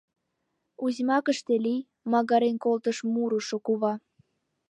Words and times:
—Узьмакыште 0.83 1.53
лий!— 1.65 1.87
магырен 2.11 2.55
колтыш 2.63 2.97
мурышо 3.13 3.57
кува. 3.65 3.93